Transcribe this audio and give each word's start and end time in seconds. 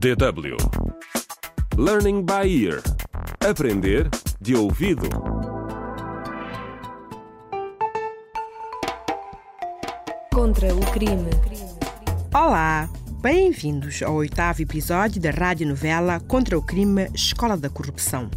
DW 0.00 0.56
Learning 1.76 2.24
by 2.24 2.48
Ear 2.48 2.82
Aprender 3.46 4.08
de 4.40 4.56
ouvido. 4.56 5.06
Contra 10.32 10.74
o 10.74 10.80
crime. 10.92 11.28
Olá, 12.34 12.88
bem-vindos 13.20 14.02
ao 14.02 14.14
oitavo 14.14 14.62
episódio 14.62 15.20
da 15.20 15.30
radionovela 15.30 16.18
Contra 16.20 16.56
o 16.56 16.62
Crime 16.62 17.10
Escola 17.12 17.58
da 17.58 17.68
Corrupção. 17.68 18.30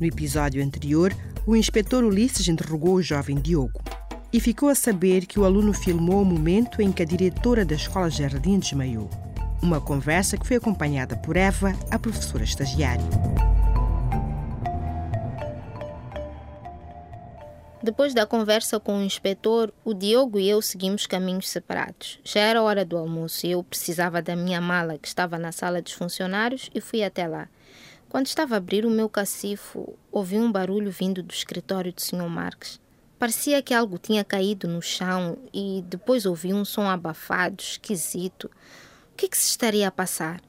No 0.00 0.06
episódio 0.06 0.64
anterior, 0.64 1.14
o 1.46 1.54
inspetor 1.54 2.02
Ulisses 2.02 2.48
interrogou 2.48 2.94
o 2.94 3.02
jovem 3.02 3.36
Diogo 3.36 3.78
e 4.32 4.40
ficou 4.40 4.70
a 4.70 4.74
saber 4.74 5.26
que 5.26 5.38
o 5.38 5.44
aluno 5.44 5.74
filmou 5.74 6.22
o 6.22 6.24
momento 6.24 6.80
em 6.80 6.90
que 6.90 7.02
a 7.02 7.06
diretora 7.06 7.62
da 7.62 7.74
escola 7.74 8.08
Jardim 8.08 8.58
desmaiou. 8.58 9.23
Uma 9.64 9.80
conversa 9.80 10.36
que 10.36 10.46
foi 10.46 10.58
acompanhada 10.58 11.16
por 11.16 11.38
Eva, 11.38 11.72
a 11.90 11.98
professora 11.98 12.44
estagiária. 12.44 13.02
Depois 17.82 18.12
da 18.12 18.26
conversa 18.26 18.78
com 18.78 18.98
o 18.98 19.02
inspetor, 19.02 19.72
o 19.82 19.94
Diogo 19.94 20.38
e 20.38 20.50
eu 20.50 20.60
seguimos 20.60 21.06
caminhos 21.06 21.48
separados. 21.48 22.20
Já 22.22 22.40
era 22.40 22.62
hora 22.62 22.84
do 22.84 22.98
almoço 22.98 23.46
e 23.46 23.52
eu 23.52 23.62
precisava 23.62 24.20
da 24.20 24.36
minha 24.36 24.60
mala 24.60 24.98
que 24.98 25.08
estava 25.08 25.38
na 25.38 25.50
sala 25.50 25.80
dos 25.80 25.92
funcionários 25.92 26.68
e 26.74 26.78
fui 26.78 27.02
até 27.02 27.26
lá. 27.26 27.48
Quando 28.10 28.26
estava 28.26 28.56
a 28.56 28.58
abrir 28.58 28.84
o 28.84 28.90
meu 28.90 29.08
cacifo, 29.08 29.96
ouvi 30.12 30.36
um 30.36 30.52
barulho 30.52 30.90
vindo 30.90 31.22
do 31.22 31.32
escritório 31.32 31.90
do 31.90 32.02
Sr. 32.02 32.28
Marques. 32.28 32.78
Parecia 33.18 33.62
que 33.62 33.72
algo 33.72 33.96
tinha 33.96 34.24
caído 34.24 34.68
no 34.68 34.82
chão 34.82 35.38
e 35.54 35.82
depois 35.86 36.26
ouvi 36.26 36.52
um 36.52 36.66
som 36.66 36.86
abafado, 36.86 37.62
esquisito. 37.62 38.50
O 39.14 39.16
que, 39.16 39.28
que 39.28 39.38
se 39.38 39.50
estaria 39.50 39.86
a 39.86 39.92
passar? 39.92 40.40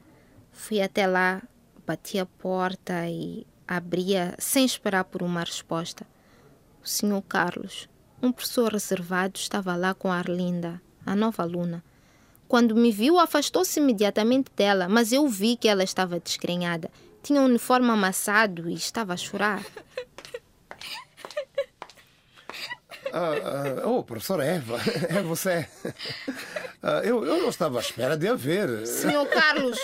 Fui 0.52 0.82
até 0.82 1.06
lá, 1.06 1.40
bati 1.86 2.18
a 2.18 2.26
porta 2.26 3.08
e 3.08 3.45
abria 3.67 4.34
sem 4.39 4.66
esperar 4.66 5.03
por 5.03 5.22
uma 5.22 5.42
resposta. 5.42 6.03
O 6.84 6.88
Sr. 6.88 7.22
Carlos, 7.30 7.88
um 8.23 8.31
professor 8.31 8.73
reservado, 8.73 9.38
estava 9.38 9.76
lá 9.76 9.94
com 9.94 10.12
a 10.12 10.17
Arlinda, 10.17 10.81
a 11.06 11.16
nova 11.16 11.44
aluna. 11.44 11.84
Quando 12.48 12.76
me 12.76 12.92
viu, 12.92 13.20
afastou-se 13.20 13.80
imediatamente 13.80 14.50
dela, 14.56 14.89
mas 14.89 15.11
eu 15.11 15.28
vi 15.28 15.56
que 15.56 15.67
ela 15.67 15.84
estava 15.84 16.20
descrenhada. 16.20 16.89
Tinha 17.22 17.42
um 17.42 17.45
uniforme 17.45 17.92
amassado 17.92 18.67
e 18.67 18.73
estava 18.73 19.14
a 19.14 19.17
chorar. 19.17 19.64
Ah, 23.14 23.30
ah, 23.84 23.88
oh, 23.88 24.04
professora 24.04 24.44
Eva, 24.44 24.78
é 25.08 25.22
você. 25.22 25.70
Ah, 26.88 27.02
eu, 27.03 27.25
eu 27.25 27.41
não 27.41 27.50
estava 27.50 27.80
à 27.80 27.81
espera 27.81 28.16
de 28.16 28.28
a 28.28 28.36
ver. 28.36 28.86
Senhor 28.86 29.25
Carlos, 29.25 29.80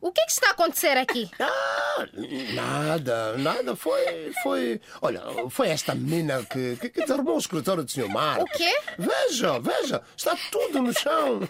o 0.00 0.10
que, 0.10 0.22
é 0.22 0.24
que 0.24 0.32
está 0.32 0.48
a 0.48 0.50
acontecer 0.52 0.96
aqui? 0.96 1.30
Ah, 1.38 2.06
nada, 2.54 3.36
nada. 3.36 3.76
Foi. 3.76 4.32
foi 4.42 4.80
olha, 5.02 5.20
foi 5.50 5.68
esta 5.68 5.94
menina 5.94 6.42
que, 6.44 6.76
que, 6.76 6.88
que 6.88 7.02
desarmou 7.02 7.34
o 7.34 7.38
escritório 7.38 7.84
do 7.84 7.90
Sr. 7.90 8.08
Marcos. 8.08 8.44
O 8.44 8.56
quê? 8.56 8.74
Veja, 8.96 9.58
veja, 9.58 10.02
está 10.16 10.34
tudo 10.50 10.80
no 10.80 10.94
chão. 10.94 11.40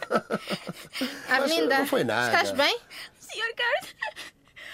Mas 1.28 1.52
Arlinda, 1.52 1.78
não 1.78 1.86
foi 1.86 2.02
nada. 2.02 2.36
estás 2.36 2.50
bem? 2.50 2.76
Senhor 3.20 3.54
Carlos, 3.54 3.94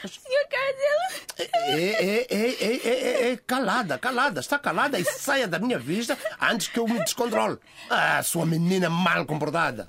Senhor 0.08 0.46
Carlos, 0.48 1.50
Ei, 1.68 1.94
ei, 1.94 2.26
ei, 2.30 2.56
ei, 2.60 2.80
ei, 2.84 3.16
ei, 3.28 3.36
calada, 3.38 3.98
calada, 3.98 4.40
está 4.40 4.58
calada 4.58 4.98
e 4.98 5.04
saia 5.04 5.46
da 5.46 5.58
minha 5.58 5.78
vista 5.78 6.18
antes 6.40 6.68
que 6.68 6.78
eu 6.78 6.86
me 6.86 6.98
descontrole. 7.00 7.58
Ah, 7.88 8.22
sua 8.22 8.46
menina 8.46 8.88
mal 8.90 9.24
comportada. 9.26 9.88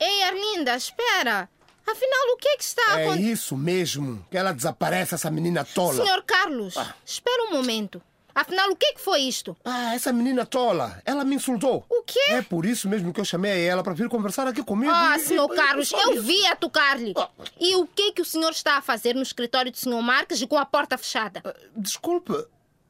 Ei, 0.00 0.22
Arlinda, 0.24 0.76
espera. 0.76 1.48
Afinal, 1.86 2.20
o 2.32 2.36
que 2.38 2.48
é 2.48 2.56
que 2.56 2.64
está 2.64 2.94
a 2.94 3.00
É 3.00 3.16
isso 3.16 3.56
mesmo, 3.56 4.26
que 4.30 4.36
ela 4.36 4.52
desaparece, 4.52 5.14
essa 5.14 5.30
menina 5.30 5.64
tola. 5.64 6.04
Senhor 6.04 6.22
Carlos, 6.24 6.74
espera 7.04 7.44
um 7.44 7.52
momento. 7.52 8.02
Afinal, 8.34 8.70
o 8.70 8.76
que 8.76 8.86
é 8.86 8.92
que 8.94 9.00
foi 9.00 9.20
isto? 9.20 9.56
Ah, 9.64 9.94
essa 9.94 10.12
menina 10.12 10.44
tola, 10.44 11.00
ela 11.04 11.24
me 11.24 11.36
insultou. 11.36 11.86
Quê? 12.06 12.20
É 12.30 12.42
por 12.42 12.66
isso 12.66 12.88
mesmo 12.88 13.12
que 13.12 13.20
eu 13.20 13.24
chamei 13.24 13.66
ela 13.66 13.82
para 13.82 13.94
vir 13.94 14.08
conversar 14.08 14.46
aqui 14.46 14.62
comigo. 14.62 14.92
Ah, 14.94 15.16
E- 15.16 15.20
senhor 15.20 15.48
Carlos, 15.48 15.90
eu 15.92 16.22
vi 16.22 16.46
a 16.46 16.54
tocar-lhe. 16.56 17.12
Ah. 17.16 17.28
E 17.60 17.74
o 17.76 17.86
que 17.86 18.08
é 18.08 18.12
que 18.12 18.22
o 18.22 18.24
senhor 18.24 18.50
está 18.50 18.76
a 18.76 18.82
fazer 18.82 19.14
no 19.14 19.22
escritório 19.22 19.70
do 19.70 19.76
senhor 19.76 20.00
Marques 20.02 20.42
com 20.44 20.58
a 20.58 20.66
porta 20.66 20.98
fechada? 20.98 21.42
Desculpe, 21.76 22.32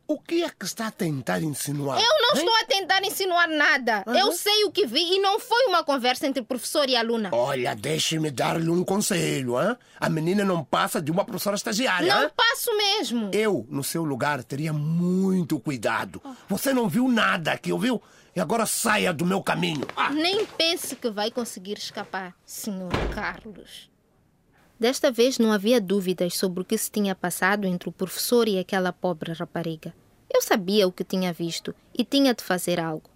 o 0.06 0.19
que 0.20 0.42
é 0.44 0.50
que 0.50 0.65
está 0.65 0.88
a 0.88 0.91
tentar 0.91 1.42
insinuar? 1.42 1.98
Eu 1.98 2.09
não 2.20 2.37
Hein? 2.41 2.44
estou 2.47 2.54
a 2.60 2.65
tentar 2.65 3.03
insinuar 3.04 3.48
nada. 3.48 4.04
Eu 4.06 4.32
sei 4.32 4.65
o 4.65 4.70
que 4.70 4.87
vi 4.87 5.15
e 5.15 5.19
não 5.20 5.38
foi 5.41 5.66
uma 5.66 5.82
conversa 5.84 6.26
entre 6.26 6.42
professor 6.42 6.88
e 6.88 6.97
aluna. 6.97 7.31
Olha, 7.32 7.75
deixe-me 7.75 8.31
dar-lhe 8.31 8.69
um 8.69 8.84
conselho, 8.84 9.60
hein? 9.60 9.76
A 9.98 10.09
menina 10.09 10.44
não 10.44 10.62
passa 10.65 11.00
de 11.00 11.10
uma 11.10 11.25
professora 11.25 11.56
estagiária. 11.56 12.15
Não 12.15 12.25
hein? 12.25 12.31
passo 12.37 12.76
mesmo. 12.76 13.31
Eu, 13.32 13.66
no 13.70 13.82
seu 13.84 14.04
lugar, 14.04 14.42
teria 14.44 14.72
muito 14.72 15.59
cuidado. 15.60 16.21
Você 16.48 16.72
não 16.75 16.88
viu 16.88 17.09
nada 17.09 17.53
aqui, 17.53 17.72
ouviu? 17.72 18.03
E 18.36 18.41
agora 18.41 18.66
saia 18.66 19.12
do 19.12 19.25
meu 19.25 19.41
caminho. 19.42 19.86
Ah, 19.97 20.10
Nem 20.10 20.44
pense 20.44 20.97
que 20.97 21.09
vai 21.09 21.31
conseguir 21.31 21.78
escapar, 21.78 22.34
senhor 22.44 22.91
Carlos. 23.15 23.88
Desta 24.79 25.11
vez 25.11 25.39
não 25.39 25.53
havia 25.53 25.81
dúvidas 25.81 26.37
sobre 26.37 26.62
o 26.62 26.65
que 26.65 26.77
se 26.77 26.91
tinha 26.91 27.15
passado 27.15 27.65
entre 27.67 27.89
o 27.89 27.93
professor 27.93 28.49
e 28.49 28.59
aquela 28.59 28.93
pobre 28.93 29.33
rapariga. 29.33 29.95
Eu 30.33 30.43
sabia 30.43 30.87
o 30.89 30.93
que 30.93 31.05
tinha 31.05 31.33
visto 31.33 31.75
e 31.97 32.05
tinha 32.05 32.35
de 32.35 32.43
fazer 32.43 32.81
algo, 32.81 33.09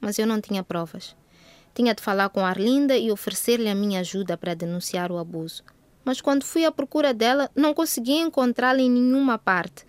mas 0.00 0.18
eu 0.18 0.26
não 0.26 0.40
tinha 0.40 0.62
provas. 0.62 1.16
Tinha 1.74 1.94
de 1.94 2.02
falar 2.02 2.28
com 2.28 2.46
Arlinda 2.46 2.96
e 2.96 3.10
oferecer-lhe 3.10 3.68
a 3.68 3.74
minha 3.74 4.00
ajuda 4.00 4.36
para 4.36 4.54
denunciar 4.54 5.10
o 5.10 5.18
abuso. 5.18 5.64
Mas 6.04 6.20
quando 6.20 6.44
fui 6.44 6.64
à 6.64 6.70
procura 6.70 7.12
dela, 7.12 7.50
não 7.56 7.74
consegui 7.74 8.14
encontrá-la 8.14 8.80
em 8.80 8.90
nenhuma 8.90 9.36
parte. 9.36 9.84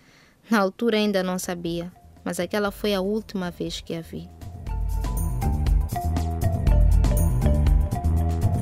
Na 0.50 0.60
altura 0.60 0.98
ainda 0.98 1.22
não 1.22 1.38
sabia, 1.38 1.92
mas 2.24 2.40
aquela 2.40 2.72
foi 2.72 2.96
a 2.96 3.02
última 3.02 3.52
vez 3.52 3.80
que 3.80 3.94
a 3.94 4.02
vi. 4.02 4.28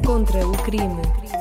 Contra 0.05 0.45
o 0.45 0.51
crime. 0.63 1.38